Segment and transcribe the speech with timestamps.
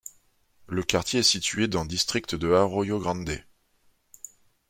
[0.65, 3.43] Le quartier est situé dans district de Arroio Grande.